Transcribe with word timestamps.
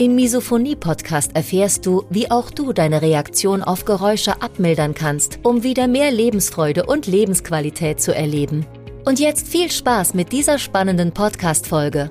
Im 0.00 0.14
Misophonie-Podcast 0.14 1.36
erfährst 1.36 1.84
du, 1.84 2.06
wie 2.08 2.30
auch 2.30 2.50
du 2.50 2.72
deine 2.72 3.02
Reaktion 3.02 3.62
auf 3.62 3.84
Geräusche 3.84 4.40
abmildern 4.40 4.94
kannst, 4.94 5.40
um 5.42 5.62
wieder 5.62 5.88
mehr 5.88 6.10
Lebensfreude 6.10 6.86
und 6.86 7.06
Lebensqualität 7.06 8.00
zu 8.00 8.14
erleben. 8.14 8.64
Und 9.04 9.20
jetzt 9.20 9.46
viel 9.46 9.70
Spaß 9.70 10.14
mit 10.14 10.32
dieser 10.32 10.58
spannenden 10.58 11.12
Podcast-Folge. 11.12 12.10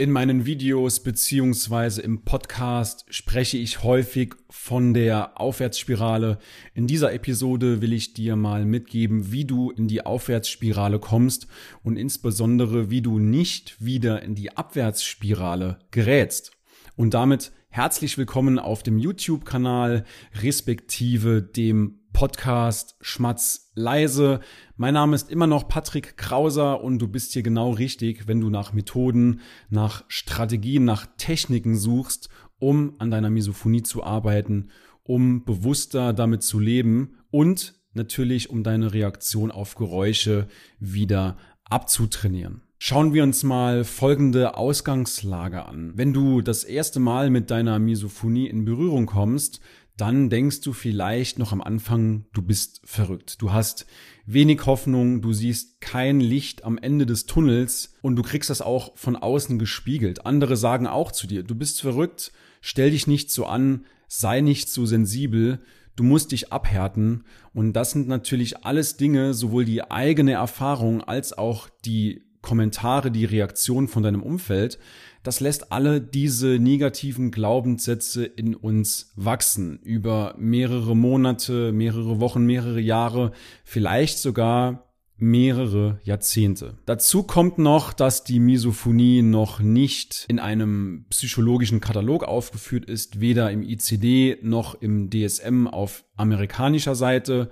In 0.00 0.12
meinen 0.12 0.46
Videos 0.46 1.00
beziehungsweise 1.00 2.00
im 2.00 2.22
Podcast 2.22 3.04
spreche 3.10 3.58
ich 3.58 3.82
häufig 3.82 4.34
von 4.48 4.94
der 4.94 5.38
Aufwärtsspirale. 5.38 6.38
In 6.72 6.86
dieser 6.86 7.12
Episode 7.12 7.82
will 7.82 7.92
ich 7.92 8.14
dir 8.14 8.34
mal 8.34 8.64
mitgeben, 8.64 9.30
wie 9.30 9.44
du 9.44 9.70
in 9.70 9.88
die 9.88 10.06
Aufwärtsspirale 10.06 11.00
kommst 11.00 11.48
und 11.82 11.98
insbesondere, 11.98 12.88
wie 12.88 13.02
du 13.02 13.18
nicht 13.18 13.84
wieder 13.84 14.22
in 14.22 14.34
die 14.34 14.56
Abwärtsspirale 14.56 15.80
gerätst. 15.90 16.52
Und 16.96 17.12
damit 17.12 17.52
herzlich 17.68 18.16
willkommen 18.16 18.58
auf 18.58 18.82
dem 18.82 18.96
YouTube-Kanal 18.96 20.06
respektive 20.40 21.42
dem 21.42 21.99
Podcast 22.20 22.96
Schmatz 23.00 23.70
leise. 23.74 24.40
Mein 24.76 24.92
Name 24.92 25.16
ist 25.16 25.30
immer 25.30 25.46
noch 25.46 25.68
Patrick 25.68 26.18
Krauser 26.18 26.82
und 26.84 26.98
du 26.98 27.08
bist 27.08 27.32
hier 27.32 27.42
genau 27.42 27.70
richtig, 27.70 28.28
wenn 28.28 28.42
du 28.42 28.50
nach 28.50 28.74
Methoden, 28.74 29.40
nach 29.70 30.04
Strategien, 30.08 30.84
nach 30.84 31.06
Techniken 31.16 31.78
suchst, 31.78 32.28
um 32.58 32.94
an 32.98 33.10
deiner 33.10 33.30
Misophonie 33.30 33.82
zu 33.84 34.04
arbeiten, 34.04 34.68
um 35.02 35.46
bewusster 35.46 36.12
damit 36.12 36.42
zu 36.42 36.58
leben 36.58 37.16
und 37.30 37.80
natürlich 37.94 38.50
um 38.50 38.64
deine 38.64 38.92
Reaktion 38.92 39.50
auf 39.50 39.74
Geräusche 39.74 40.46
wieder 40.78 41.38
abzutrainieren. 41.64 42.60
Schauen 42.82 43.12
wir 43.12 43.22
uns 43.22 43.42
mal 43.42 43.84
folgende 43.84 44.56
Ausgangslage 44.56 45.66
an. 45.66 45.92
Wenn 45.96 46.14
du 46.14 46.40
das 46.40 46.64
erste 46.64 46.98
Mal 46.98 47.28
mit 47.28 47.50
deiner 47.50 47.78
Misophonie 47.78 48.46
in 48.46 48.64
Berührung 48.64 49.04
kommst, 49.04 49.60
dann 50.00 50.30
denkst 50.30 50.62
du 50.62 50.72
vielleicht 50.72 51.38
noch 51.38 51.52
am 51.52 51.60
Anfang, 51.60 52.24
du 52.32 52.40
bist 52.42 52.80
verrückt. 52.84 53.42
Du 53.42 53.52
hast 53.52 53.86
wenig 54.24 54.64
Hoffnung, 54.64 55.20
du 55.20 55.32
siehst 55.32 55.80
kein 55.80 56.20
Licht 56.20 56.64
am 56.64 56.78
Ende 56.78 57.04
des 57.04 57.26
Tunnels 57.26 57.94
und 58.00 58.16
du 58.16 58.22
kriegst 58.22 58.48
das 58.48 58.62
auch 58.62 58.96
von 58.96 59.16
außen 59.16 59.58
gespiegelt. 59.58 60.24
Andere 60.24 60.56
sagen 60.56 60.86
auch 60.86 61.12
zu 61.12 61.26
dir, 61.26 61.42
du 61.42 61.54
bist 61.54 61.80
verrückt, 61.80 62.32
stell 62.60 62.90
dich 62.92 63.06
nicht 63.06 63.30
so 63.30 63.44
an, 63.46 63.84
sei 64.08 64.40
nicht 64.40 64.70
so 64.70 64.86
sensibel, 64.86 65.60
du 65.96 66.02
musst 66.02 66.32
dich 66.32 66.52
abhärten. 66.52 67.24
Und 67.52 67.74
das 67.74 67.90
sind 67.90 68.08
natürlich 68.08 68.64
alles 68.64 68.96
Dinge, 68.96 69.34
sowohl 69.34 69.64
die 69.64 69.90
eigene 69.90 70.32
Erfahrung 70.32 71.02
als 71.02 71.36
auch 71.36 71.68
die 71.84 72.22
Kommentare, 72.40 73.10
die 73.10 73.26
Reaktion 73.26 73.86
von 73.86 74.02
deinem 74.02 74.22
Umfeld, 74.22 74.78
das 75.22 75.40
lässt 75.40 75.70
alle 75.72 76.00
diese 76.00 76.58
negativen 76.58 77.30
Glaubenssätze 77.30 78.24
in 78.24 78.54
uns 78.54 79.12
wachsen 79.16 79.78
über 79.82 80.34
mehrere 80.38 80.96
Monate, 80.96 81.72
mehrere 81.72 82.20
Wochen, 82.20 82.46
mehrere 82.46 82.80
Jahre, 82.80 83.32
vielleicht 83.64 84.18
sogar 84.18 84.90
mehrere 85.20 86.00
Jahrzehnte. 86.02 86.78
Dazu 86.86 87.22
kommt 87.22 87.58
noch, 87.58 87.92
dass 87.92 88.24
die 88.24 88.40
Misophonie 88.40 89.20
noch 89.20 89.60
nicht 89.60 90.24
in 90.28 90.38
einem 90.38 91.04
psychologischen 91.10 91.80
Katalog 91.80 92.24
aufgeführt 92.24 92.86
ist, 92.86 93.20
weder 93.20 93.50
im 93.50 93.62
ICD 93.62 94.38
noch 94.42 94.80
im 94.80 95.10
DSM 95.10 95.66
auf 95.66 96.04
amerikanischer 96.16 96.94
Seite 96.94 97.50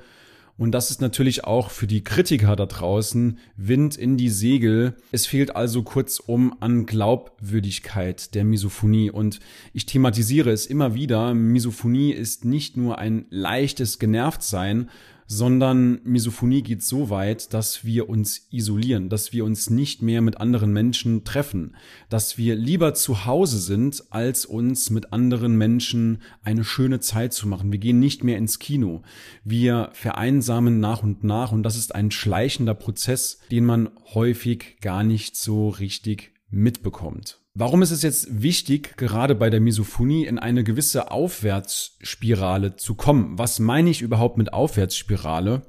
und 0.58 0.72
das 0.72 0.90
ist 0.90 1.00
natürlich 1.00 1.44
auch 1.44 1.70
für 1.70 1.86
die 1.86 2.02
Kritiker 2.02 2.56
da 2.56 2.66
draußen 2.66 3.38
Wind 3.56 3.96
in 3.96 4.16
die 4.16 4.28
Segel. 4.28 4.94
Es 5.12 5.24
fehlt 5.24 5.54
also 5.54 5.84
kurzum 5.84 6.52
an 6.58 6.84
Glaubwürdigkeit 6.84 8.34
der 8.34 8.44
Misophonie. 8.44 9.12
Und 9.12 9.38
ich 9.72 9.86
thematisiere 9.86 10.50
es 10.50 10.66
immer 10.66 10.94
wieder. 10.94 11.32
Misophonie 11.32 12.10
ist 12.10 12.44
nicht 12.44 12.76
nur 12.76 12.98
ein 12.98 13.26
leichtes 13.30 14.00
Genervtsein, 14.00 14.90
sondern 15.30 16.00
Misophonie 16.04 16.62
geht 16.62 16.82
so 16.82 17.10
weit, 17.10 17.52
dass 17.52 17.84
wir 17.84 18.08
uns 18.08 18.48
isolieren, 18.50 19.10
dass 19.10 19.32
wir 19.34 19.44
uns 19.44 19.68
nicht 19.68 20.00
mehr 20.00 20.22
mit 20.22 20.40
anderen 20.40 20.72
Menschen 20.72 21.22
treffen, 21.22 21.76
dass 22.08 22.38
wir 22.38 22.56
lieber 22.56 22.94
zu 22.94 23.26
Hause 23.26 23.58
sind, 23.58 24.04
als 24.08 24.46
uns 24.46 24.88
mit 24.88 25.12
anderen 25.12 25.56
Menschen 25.56 26.22
eine 26.42 26.64
schöne 26.64 27.00
Zeit 27.00 27.34
zu 27.34 27.46
machen. 27.46 27.70
Wir 27.70 27.78
gehen 27.78 28.00
nicht 28.00 28.24
mehr 28.24 28.38
ins 28.38 28.58
Kino. 28.58 29.02
Wir 29.44 29.90
vereinsamen 29.92 30.80
nach 30.80 31.02
und 31.02 31.22
nach 31.24 31.52
und 31.52 31.62
das 31.62 31.76
ist 31.76 31.94
ein 31.94 32.10
schleichender 32.10 32.74
Prozess, 32.74 33.38
den 33.50 33.66
man 33.66 33.90
häufig 34.14 34.78
gar 34.80 35.04
nicht 35.04 35.36
so 35.36 35.68
richtig 35.68 36.32
mitbekommt. 36.50 37.40
Warum 37.54 37.82
ist 37.82 37.90
es 37.90 38.02
jetzt 38.02 38.42
wichtig, 38.42 38.96
gerade 38.96 39.34
bei 39.34 39.50
der 39.50 39.60
Misophonie 39.60 40.24
in 40.26 40.38
eine 40.38 40.64
gewisse 40.64 41.10
Aufwärtsspirale 41.10 42.76
zu 42.76 42.94
kommen? 42.94 43.38
Was 43.38 43.58
meine 43.58 43.90
ich 43.90 44.00
überhaupt 44.00 44.38
mit 44.38 44.52
Aufwärtsspirale? 44.52 45.62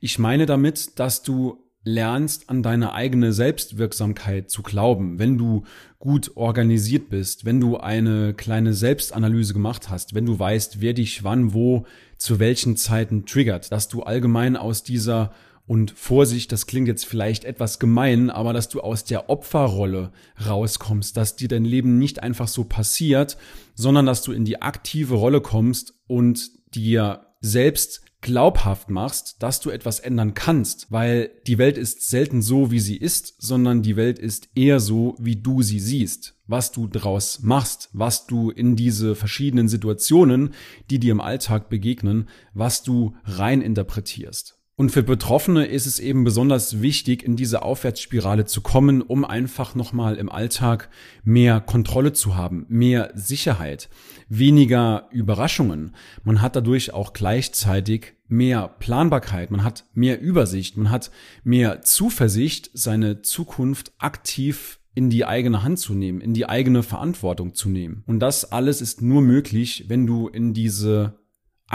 Ich 0.00 0.18
meine 0.18 0.46
damit, 0.46 0.98
dass 0.98 1.22
du 1.22 1.64
lernst, 1.84 2.48
an 2.48 2.62
deine 2.62 2.94
eigene 2.94 3.32
Selbstwirksamkeit 3.32 4.50
zu 4.50 4.62
glauben, 4.62 5.18
wenn 5.18 5.36
du 5.36 5.64
gut 5.98 6.32
organisiert 6.34 7.10
bist, 7.10 7.44
wenn 7.44 7.60
du 7.60 7.76
eine 7.76 8.32
kleine 8.34 8.72
Selbstanalyse 8.72 9.52
gemacht 9.52 9.90
hast, 9.90 10.14
wenn 10.14 10.26
du 10.26 10.38
weißt, 10.38 10.80
wer 10.80 10.94
dich 10.94 11.24
wann, 11.24 11.52
wo, 11.52 11.84
zu 12.16 12.38
welchen 12.38 12.76
Zeiten 12.76 13.26
triggert, 13.26 13.70
dass 13.70 13.88
du 13.88 14.02
allgemein 14.02 14.56
aus 14.56 14.82
dieser 14.82 15.32
und 15.66 15.92
Vorsicht, 15.92 16.52
das 16.52 16.66
klingt 16.66 16.88
jetzt 16.88 17.06
vielleicht 17.06 17.44
etwas 17.44 17.78
gemein, 17.78 18.28
aber 18.28 18.52
dass 18.52 18.68
du 18.68 18.80
aus 18.80 19.04
der 19.04 19.30
Opferrolle 19.30 20.12
rauskommst, 20.46 21.16
dass 21.16 21.36
dir 21.36 21.48
dein 21.48 21.64
Leben 21.64 21.98
nicht 21.98 22.22
einfach 22.22 22.48
so 22.48 22.64
passiert, 22.64 23.38
sondern 23.74 24.04
dass 24.04 24.22
du 24.22 24.32
in 24.32 24.44
die 24.44 24.60
aktive 24.60 25.14
Rolle 25.14 25.40
kommst 25.40 25.94
und 26.06 26.50
dir 26.74 27.26
selbst 27.40 28.02
glaubhaft 28.20 28.88
machst, 28.88 29.42
dass 29.42 29.60
du 29.60 29.68
etwas 29.68 30.00
ändern 30.00 30.32
kannst, 30.32 30.90
weil 30.90 31.30
die 31.46 31.58
Welt 31.58 31.76
ist 31.76 32.08
selten 32.08 32.40
so, 32.40 32.70
wie 32.70 32.80
sie 32.80 32.96
ist, 32.96 33.34
sondern 33.38 33.82
die 33.82 33.96
Welt 33.96 34.18
ist 34.18 34.48
eher 34.54 34.80
so, 34.80 35.14
wie 35.18 35.36
du 35.36 35.60
sie 35.60 35.78
siehst, 35.78 36.34
was 36.46 36.72
du 36.72 36.86
draus 36.86 37.40
machst, 37.42 37.90
was 37.92 38.26
du 38.26 38.50
in 38.50 38.76
diese 38.76 39.14
verschiedenen 39.14 39.68
Situationen, 39.68 40.54
die 40.88 40.98
dir 40.98 41.12
im 41.12 41.20
Alltag 41.20 41.68
begegnen, 41.68 42.28
was 42.54 42.82
du 42.82 43.14
rein 43.24 43.60
interpretierst. 43.60 44.53
Und 44.76 44.90
für 44.90 45.04
Betroffene 45.04 45.66
ist 45.66 45.86
es 45.86 46.00
eben 46.00 46.24
besonders 46.24 46.82
wichtig, 46.82 47.22
in 47.22 47.36
diese 47.36 47.62
Aufwärtsspirale 47.62 48.44
zu 48.44 48.60
kommen, 48.60 49.02
um 49.02 49.24
einfach 49.24 49.76
nochmal 49.76 50.16
im 50.16 50.28
Alltag 50.28 50.88
mehr 51.22 51.60
Kontrolle 51.60 52.12
zu 52.12 52.34
haben, 52.34 52.66
mehr 52.68 53.12
Sicherheit, 53.14 53.88
weniger 54.28 55.08
Überraschungen. 55.12 55.94
Man 56.24 56.42
hat 56.42 56.56
dadurch 56.56 56.92
auch 56.92 57.12
gleichzeitig 57.12 58.14
mehr 58.26 58.66
Planbarkeit, 58.66 59.52
man 59.52 59.62
hat 59.62 59.84
mehr 59.94 60.20
Übersicht, 60.20 60.76
man 60.76 60.90
hat 60.90 61.12
mehr 61.44 61.82
Zuversicht, 61.82 62.70
seine 62.74 63.22
Zukunft 63.22 63.92
aktiv 63.98 64.80
in 64.96 65.08
die 65.08 65.24
eigene 65.24 65.62
Hand 65.62 65.78
zu 65.78 65.94
nehmen, 65.94 66.20
in 66.20 66.34
die 66.34 66.48
eigene 66.48 66.82
Verantwortung 66.82 67.54
zu 67.54 67.68
nehmen. 67.68 68.02
Und 68.06 68.18
das 68.18 68.50
alles 68.50 68.80
ist 68.80 69.02
nur 69.02 69.22
möglich, 69.22 69.84
wenn 69.86 70.04
du 70.04 70.26
in 70.26 70.52
diese 70.52 71.23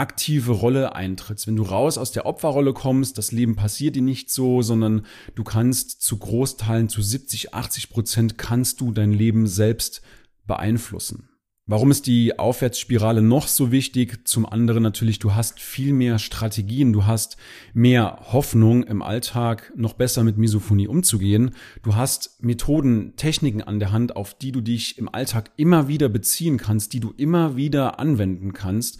aktive 0.00 0.52
Rolle 0.52 0.94
eintrittst, 0.94 1.46
wenn 1.46 1.56
du 1.56 1.62
raus 1.62 1.98
aus 1.98 2.10
der 2.10 2.24
Opferrolle 2.24 2.72
kommst, 2.72 3.18
das 3.18 3.32
Leben 3.32 3.54
passiert 3.54 3.96
dir 3.96 4.02
nicht 4.02 4.30
so, 4.30 4.62
sondern 4.62 5.04
du 5.34 5.44
kannst 5.44 6.00
zu 6.00 6.16
Großteilen, 6.16 6.88
zu 6.88 7.02
70, 7.02 7.52
80 7.52 7.90
Prozent 7.90 8.38
kannst 8.38 8.80
du 8.80 8.92
dein 8.92 9.12
Leben 9.12 9.46
selbst 9.46 10.00
beeinflussen. 10.46 11.28
Warum 11.66 11.90
ist 11.90 12.06
die 12.06 12.36
Aufwärtsspirale 12.38 13.20
noch 13.20 13.46
so 13.46 13.70
wichtig? 13.70 14.26
Zum 14.26 14.44
anderen 14.44 14.82
natürlich, 14.82 15.18
du 15.20 15.34
hast 15.34 15.60
viel 15.60 15.92
mehr 15.92 16.18
Strategien, 16.18 16.92
du 16.92 17.04
hast 17.04 17.36
mehr 17.74 18.20
Hoffnung 18.32 18.82
im 18.82 19.02
Alltag, 19.02 19.70
noch 19.76 19.92
besser 19.92 20.24
mit 20.24 20.36
Misophonie 20.36 20.88
umzugehen. 20.88 21.52
Du 21.82 21.94
hast 21.94 22.42
Methoden, 22.42 23.14
Techniken 23.16 23.62
an 23.62 23.78
der 23.78 23.92
Hand, 23.92 24.16
auf 24.16 24.34
die 24.34 24.50
du 24.50 24.62
dich 24.62 24.98
im 24.98 25.08
Alltag 25.14 25.52
immer 25.56 25.86
wieder 25.86 26.08
beziehen 26.08 26.56
kannst, 26.56 26.94
die 26.94 27.00
du 27.00 27.12
immer 27.16 27.54
wieder 27.54 28.00
anwenden 28.00 28.52
kannst 28.52 28.98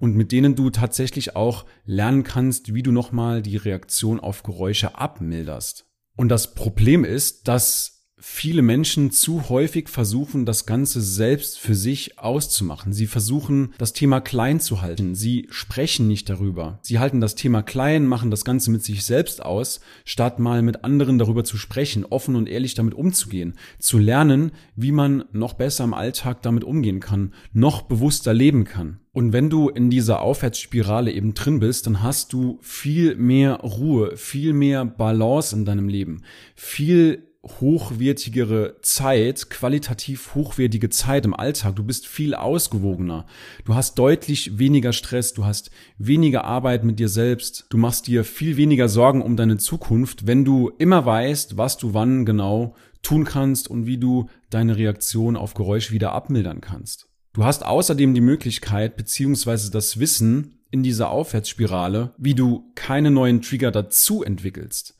und 0.00 0.16
mit 0.16 0.32
denen 0.32 0.56
du 0.56 0.70
tatsächlich 0.70 1.36
auch 1.36 1.66
lernen 1.84 2.24
kannst, 2.24 2.74
wie 2.74 2.82
du 2.82 2.90
nochmal 2.90 3.42
die 3.42 3.56
Reaktion 3.56 4.18
auf 4.18 4.42
Geräusche 4.42 4.98
abmilderst. 4.98 5.86
Und 6.16 6.28
das 6.30 6.54
Problem 6.54 7.04
ist, 7.04 7.46
dass 7.46 7.99
viele 8.20 8.62
Menschen 8.62 9.10
zu 9.10 9.48
häufig 9.48 9.88
versuchen, 9.88 10.44
das 10.44 10.66
Ganze 10.66 11.00
selbst 11.00 11.58
für 11.58 11.74
sich 11.74 12.18
auszumachen. 12.18 12.92
Sie 12.92 13.06
versuchen, 13.06 13.72
das 13.78 13.92
Thema 13.92 14.20
klein 14.20 14.60
zu 14.60 14.82
halten. 14.82 15.14
Sie 15.14 15.48
sprechen 15.50 16.06
nicht 16.06 16.28
darüber. 16.28 16.78
Sie 16.82 16.98
halten 16.98 17.20
das 17.20 17.34
Thema 17.34 17.62
klein, 17.62 18.06
machen 18.06 18.30
das 18.30 18.44
Ganze 18.44 18.70
mit 18.70 18.84
sich 18.84 19.04
selbst 19.04 19.42
aus, 19.42 19.80
statt 20.04 20.38
mal 20.38 20.62
mit 20.62 20.84
anderen 20.84 21.18
darüber 21.18 21.44
zu 21.44 21.56
sprechen, 21.56 22.04
offen 22.04 22.36
und 22.36 22.48
ehrlich 22.48 22.74
damit 22.74 22.94
umzugehen, 22.94 23.54
zu 23.78 23.98
lernen, 23.98 24.52
wie 24.76 24.92
man 24.92 25.24
noch 25.32 25.54
besser 25.54 25.84
im 25.84 25.94
Alltag 25.94 26.42
damit 26.42 26.64
umgehen 26.64 27.00
kann, 27.00 27.32
noch 27.52 27.82
bewusster 27.82 28.34
leben 28.34 28.64
kann. 28.64 29.00
Und 29.12 29.32
wenn 29.32 29.50
du 29.50 29.68
in 29.68 29.90
dieser 29.90 30.20
Aufwärtsspirale 30.22 31.10
eben 31.10 31.34
drin 31.34 31.58
bist, 31.58 31.86
dann 31.86 32.02
hast 32.02 32.32
du 32.32 32.58
viel 32.62 33.16
mehr 33.16 33.56
Ruhe, 33.56 34.16
viel 34.16 34.52
mehr 34.52 34.84
Balance 34.84 35.56
in 35.56 35.64
deinem 35.64 35.88
Leben, 35.88 36.22
viel 36.54 37.29
hochwertigere 37.42 38.76
Zeit, 38.82 39.48
qualitativ 39.48 40.34
hochwertige 40.34 40.90
Zeit 40.90 41.24
im 41.24 41.34
Alltag. 41.34 41.76
Du 41.76 41.84
bist 41.84 42.06
viel 42.06 42.34
ausgewogener. 42.34 43.26
Du 43.64 43.74
hast 43.74 43.98
deutlich 43.98 44.58
weniger 44.58 44.92
Stress. 44.92 45.32
Du 45.32 45.44
hast 45.44 45.70
weniger 45.96 46.44
Arbeit 46.44 46.84
mit 46.84 46.98
dir 46.98 47.08
selbst. 47.08 47.66
Du 47.70 47.78
machst 47.78 48.06
dir 48.06 48.24
viel 48.24 48.56
weniger 48.56 48.88
Sorgen 48.88 49.22
um 49.22 49.36
deine 49.36 49.56
Zukunft, 49.56 50.26
wenn 50.26 50.44
du 50.44 50.70
immer 50.78 51.06
weißt, 51.06 51.56
was 51.56 51.78
du 51.78 51.94
wann 51.94 52.26
genau 52.26 52.74
tun 53.02 53.24
kannst 53.24 53.68
und 53.68 53.86
wie 53.86 53.96
du 53.96 54.28
deine 54.50 54.76
Reaktion 54.76 55.36
auf 55.36 55.54
Geräusch 55.54 55.90
wieder 55.90 56.12
abmildern 56.12 56.60
kannst. 56.60 57.08
Du 57.32 57.44
hast 57.44 57.64
außerdem 57.64 58.12
die 58.12 58.20
Möglichkeit 58.20 58.96
beziehungsweise 58.96 59.70
das 59.70 59.98
Wissen 59.98 60.58
in 60.70 60.82
dieser 60.82 61.10
Aufwärtsspirale, 61.10 62.12
wie 62.18 62.34
du 62.34 62.70
keine 62.74 63.10
neuen 63.10 63.40
Trigger 63.40 63.70
dazu 63.70 64.22
entwickelst. 64.22 64.96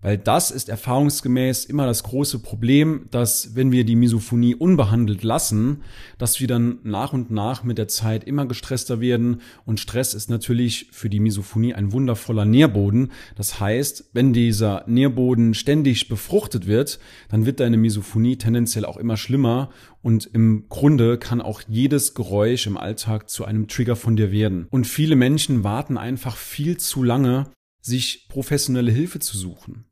Weil 0.00 0.16
das 0.16 0.52
ist 0.52 0.68
erfahrungsgemäß 0.68 1.64
immer 1.64 1.84
das 1.84 2.04
große 2.04 2.38
Problem, 2.38 3.06
dass 3.10 3.56
wenn 3.56 3.72
wir 3.72 3.84
die 3.84 3.96
Misophonie 3.96 4.54
unbehandelt 4.54 5.24
lassen, 5.24 5.82
dass 6.18 6.38
wir 6.38 6.46
dann 6.46 6.78
nach 6.84 7.12
und 7.12 7.32
nach 7.32 7.64
mit 7.64 7.78
der 7.78 7.88
Zeit 7.88 8.22
immer 8.22 8.46
gestresster 8.46 9.00
werden. 9.00 9.40
Und 9.64 9.80
Stress 9.80 10.14
ist 10.14 10.30
natürlich 10.30 10.88
für 10.92 11.10
die 11.10 11.18
Misophonie 11.18 11.74
ein 11.74 11.90
wundervoller 11.90 12.44
Nährboden. 12.44 13.10
Das 13.34 13.58
heißt, 13.58 14.10
wenn 14.12 14.32
dieser 14.32 14.84
Nährboden 14.86 15.52
ständig 15.54 16.08
befruchtet 16.08 16.68
wird, 16.68 17.00
dann 17.28 17.44
wird 17.44 17.58
deine 17.58 17.76
Misophonie 17.76 18.36
tendenziell 18.36 18.84
auch 18.84 18.98
immer 18.98 19.16
schlimmer. 19.16 19.70
Und 20.00 20.26
im 20.26 20.66
Grunde 20.68 21.18
kann 21.18 21.40
auch 21.40 21.62
jedes 21.66 22.14
Geräusch 22.14 22.68
im 22.68 22.76
Alltag 22.76 23.28
zu 23.28 23.44
einem 23.44 23.66
Trigger 23.66 23.96
von 23.96 24.14
dir 24.14 24.30
werden. 24.30 24.68
Und 24.70 24.86
viele 24.86 25.16
Menschen 25.16 25.64
warten 25.64 25.98
einfach 25.98 26.36
viel 26.36 26.76
zu 26.76 27.02
lange, 27.02 27.50
sich 27.80 28.28
professionelle 28.28 28.92
Hilfe 28.92 29.18
zu 29.18 29.36
suchen 29.36 29.87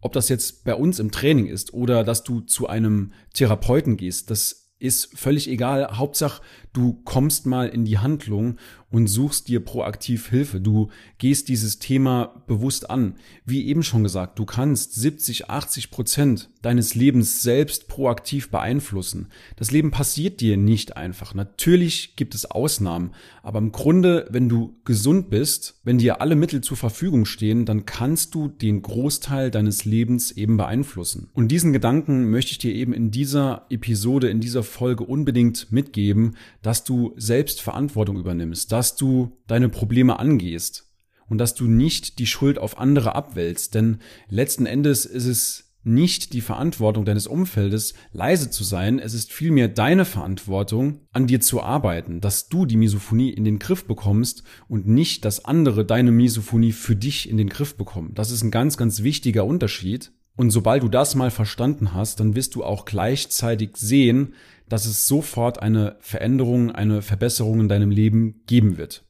ob 0.00 0.12
das 0.12 0.28
jetzt 0.28 0.64
bei 0.64 0.74
uns 0.74 0.98
im 0.98 1.10
Training 1.10 1.46
ist 1.46 1.72
oder 1.72 2.04
dass 2.04 2.24
du 2.24 2.40
zu 2.40 2.68
einem 2.68 3.12
Therapeuten 3.34 3.96
gehst, 3.96 4.30
das 4.30 4.60
ist 4.78 5.16
völlig 5.16 5.48
egal. 5.48 5.98
Hauptsache, 5.98 6.42
du 6.72 6.94
kommst 7.04 7.46
mal 7.46 7.68
in 7.68 7.84
die 7.84 7.98
Handlung 7.98 8.58
und 8.90 9.06
suchst 9.06 9.48
dir 9.48 9.60
proaktiv 9.60 10.28
Hilfe. 10.28 10.60
Du 10.60 10.88
gehst 11.18 11.48
dieses 11.48 11.78
Thema 11.78 12.42
bewusst 12.46 12.90
an. 12.90 13.14
Wie 13.44 13.66
eben 13.66 13.82
schon 13.82 14.02
gesagt, 14.02 14.38
du 14.38 14.44
kannst 14.44 14.94
70, 14.94 15.48
80 15.48 15.90
Prozent 15.90 16.50
deines 16.62 16.94
Lebens 16.94 17.42
selbst 17.42 17.88
proaktiv 17.88 18.50
beeinflussen. 18.50 19.28
Das 19.56 19.70
Leben 19.70 19.90
passiert 19.90 20.40
dir 20.40 20.56
nicht 20.56 20.96
einfach. 20.96 21.34
Natürlich 21.34 22.16
gibt 22.16 22.34
es 22.34 22.50
Ausnahmen, 22.50 23.12
aber 23.42 23.58
im 23.58 23.72
Grunde, 23.72 24.26
wenn 24.30 24.48
du 24.48 24.76
gesund 24.84 25.30
bist, 25.30 25.80
wenn 25.84 25.98
dir 25.98 26.20
alle 26.20 26.36
Mittel 26.36 26.60
zur 26.60 26.76
Verfügung 26.76 27.24
stehen, 27.24 27.64
dann 27.64 27.86
kannst 27.86 28.34
du 28.34 28.48
den 28.48 28.82
Großteil 28.82 29.50
deines 29.50 29.84
Lebens 29.84 30.32
eben 30.32 30.56
beeinflussen. 30.56 31.28
Und 31.32 31.48
diesen 31.48 31.72
Gedanken 31.72 32.30
möchte 32.30 32.52
ich 32.52 32.58
dir 32.58 32.74
eben 32.74 32.92
in 32.92 33.10
dieser 33.10 33.66
Episode, 33.70 34.28
in 34.28 34.40
dieser 34.40 34.62
Folge 34.62 35.04
unbedingt 35.04 35.72
mitgeben, 35.72 36.36
dass 36.62 36.84
du 36.84 37.14
selbst 37.16 37.62
Verantwortung 37.62 38.18
übernimmst, 38.18 38.72
dass 38.80 38.96
du 38.96 39.36
deine 39.46 39.68
Probleme 39.68 40.18
angehst 40.18 40.90
und 41.28 41.36
dass 41.36 41.54
du 41.54 41.66
nicht 41.66 42.18
die 42.18 42.26
Schuld 42.26 42.58
auf 42.58 42.78
andere 42.78 43.14
abwälzt, 43.14 43.74
denn 43.74 43.98
letzten 44.30 44.64
Endes 44.64 45.04
ist 45.04 45.26
es 45.26 45.74
nicht 45.82 46.32
die 46.32 46.40
Verantwortung 46.40 47.04
deines 47.04 47.26
Umfeldes, 47.26 47.92
leise 48.14 48.48
zu 48.48 48.64
sein, 48.64 48.98
es 48.98 49.12
ist 49.12 49.34
vielmehr 49.34 49.68
deine 49.68 50.06
Verantwortung, 50.06 51.00
an 51.12 51.26
dir 51.26 51.42
zu 51.42 51.62
arbeiten, 51.62 52.22
dass 52.22 52.48
du 52.48 52.64
die 52.64 52.78
Misophonie 52.78 53.28
in 53.28 53.44
den 53.44 53.58
Griff 53.58 53.84
bekommst 53.84 54.44
und 54.66 54.88
nicht, 54.88 55.26
dass 55.26 55.44
andere 55.44 55.84
deine 55.84 56.10
Misophonie 56.10 56.72
für 56.72 56.96
dich 56.96 57.28
in 57.28 57.36
den 57.36 57.50
Griff 57.50 57.76
bekommen. 57.76 58.14
Das 58.14 58.30
ist 58.30 58.42
ein 58.42 58.50
ganz, 58.50 58.78
ganz 58.78 59.02
wichtiger 59.02 59.44
Unterschied. 59.44 60.10
Und 60.36 60.50
sobald 60.50 60.82
du 60.82 60.88
das 60.88 61.14
mal 61.14 61.30
verstanden 61.30 61.94
hast, 61.94 62.20
dann 62.20 62.34
wirst 62.34 62.54
du 62.54 62.64
auch 62.64 62.84
gleichzeitig 62.84 63.76
sehen, 63.76 64.34
dass 64.68 64.86
es 64.86 65.06
sofort 65.06 65.60
eine 65.60 65.96
Veränderung, 66.00 66.70
eine 66.70 67.02
Verbesserung 67.02 67.60
in 67.60 67.68
deinem 67.68 67.90
Leben 67.90 68.42
geben 68.46 68.78
wird. 68.78 69.04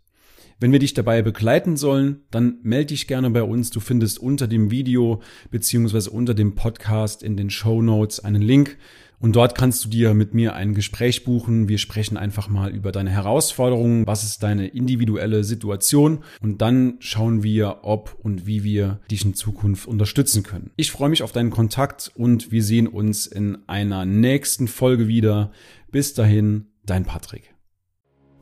Wenn 0.58 0.72
wir 0.72 0.78
dich 0.78 0.93
dabei 0.93 1.22
begleiten 1.22 1.78
sollen, 1.78 2.20
dann 2.31 2.58
melde 2.62 2.88
dich 2.88 3.06
gerne 3.06 3.31
bei 3.31 3.43
uns. 3.43 3.70
Du 3.70 3.81
findest 3.81 4.19
unter 4.19 4.46
dem 4.46 4.70
Video 4.70 5.22
beziehungsweise 5.50 6.11
unter 6.11 6.34
dem 6.34 6.55
Podcast 6.55 7.22
in 7.22 7.37
den 7.37 7.49
Show 7.49 7.81
Notes 7.81 8.20
einen 8.20 8.43
Link 8.43 8.76
und 9.20 9.37
dort 9.37 9.55
kannst 9.55 9.84
du 9.84 9.88
dir 9.88 10.14
mit 10.14 10.34
mir 10.34 10.55
ein 10.55 10.75
Gespräch 10.75 11.25
buchen. 11.25 11.69
Wir 11.69 11.78
sprechen 11.78 12.17
einfach 12.17 12.49
mal 12.49 12.75
über 12.75 12.90
deine 12.90 13.11
Herausforderungen, 13.11 14.06
was 14.06 14.25
ist 14.25 14.43
deine 14.43 14.69
individuelle 14.69 15.44
Situation 15.44 16.25
und 16.40 16.62
dann 16.62 16.94
schauen 16.99 17.43
wir, 17.43 17.78
ob 17.82 18.17
und 18.22 18.46
wie 18.46 18.64
wir 18.64 19.00
dich 19.11 19.25
in 19.25 19.34
Zukunft 19.34 19.87
unterstützen 19.87 20.43
können. 20.43 20.70
Ich 20.76 20.90
freue 20.90 21.11
mich 21.11 21.22
auf 21.22 21.32
deinen 21.32 21.50
Kontakt 21.50 22.11
und 22.14 22.50
wir 22.50 22.62
sehen 22.62 22.87
uns 22.87 23.26
in 23.26 23.58
einer 23.69 24.05
nächsten 24.05 24.69
Folge 24.69 25.06
wieder. 25.06 25.52
Bis 25.90 26.14
dahin, 26.14 26.67
dein 26.87 27.05
Patrick. 27.05 27.55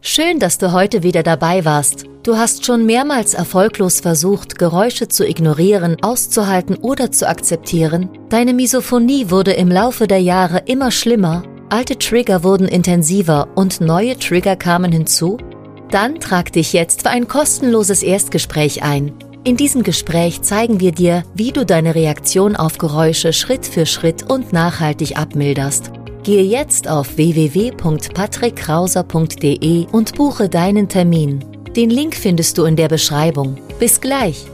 Schön, 0.01 0.39
dass 0.39 0.59
du 0.59 0.73
heute 0.73 1.03
wieder 1.03 1.25
dabei 1.25 1.65
warst. 1.65 2.05
Du 2.23 2.37
hast 2.37 2.65
schon 2.65 2.87
mehrmals 2.87 3.35
erfolglos 3.35 4.01
versucht, 4.01 4.57
Geräusche 4.57 5.09
zu 5.09 5.27
ignorieren, 5.27 5.97
auszuhalten 6.03 6.77
oder 6.77 7.11
zu 7.11 7.29
akzeptieren. 7.29 8.09
Deine 8.29 8.55
Misophonie 8.55 9.31
wurde 9.31 9.53
im 9.53 9.69
Laufe 9.69 10.07
der 10.07 10.21
Jahre 10.21 10.63
immer 10.67 10.93
schlimmer, 10.93 11.43
alte 11.69 11.99
Trigger 11.99 12.45
wurden 12.45 12.69
intensiver 12.69 13.49
und 13.57 13.81
neue 13.81 14.17
Trigger 14.17 14.55
kamen 14.55 14.93
hinzu? 14.93 15.37
Dann 15.91 16.21
trag 16.21 16.53
dich 16.53 16.73
jetzt 16.73 17.03
für 17.03 17.11
ein 17.11 17.27
kostenloses 17.27 18.03
Erstgespräch 18.03 18.85
ein. 18.85 19.15
In 19.43 19.57
diesem 19.57 19.83
Gespräch 19.83 20.43
zeigen 20.43 20.79
wir 20.79 20.93
dir, 20.93 21.25
wie 21.35 21.51
du 21.53 21.67
deine 21.67 21.95
Reaktion 21.95 22.55
auf 22.55 22.79
Geräusche 22.79 23.33
Schritt 23.33 23.67
für 23.67 23.87
Schritt 23.87 24.31
und 24.31 24.53
nachhaltig 24.53 25.17
abmilderst. 25.17 25.91
Gehe 26.29 26.43
jetzt 26.43 26.89
auf 26.89 27.17
www.patrickkrauser.de 27.17 29.87
und 29.91 30.15
buche 30.15 30.51
deinen 30.51 30.87
Termin. 30.87 31.43
Den 31.75 31.89
Link 31.89 32.15
findest 32.15 32.59
du 32.59 32.65
in 32.65 32.77
der 32.77 32.89
Beschreibung. 32.89 33.57
Bis 33.79 33.99
gleich! 33.99 34.45